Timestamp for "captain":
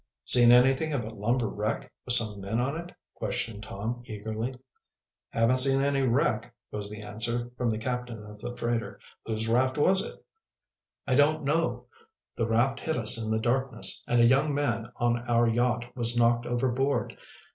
7.77-8.23